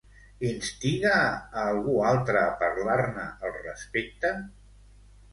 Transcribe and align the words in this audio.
Instiga 0.51 1.17
a 1.23 1.59
algú 1.65 1.97
altre 2.11 2.41
a 2.45 2.55
parlar-ne 2.61 3.25
al 3.49 3.53
respecte? 3.59 4.33